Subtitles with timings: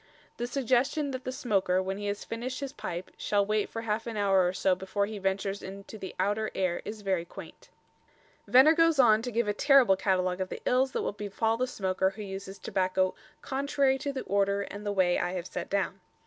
[0.37, 4.07] The suggestion that the smoker, when he has finished his pipe, shall wait for half
[4.07, 7.69] an hour or so before he ventures into the outer air is very quaint.
[8.47, 11.67] Venner goes on to give a terrible catalogue of the ills that will befall the
[11.67, 15.99] smoker who uses tobacco "contrary to the order and way I have set down."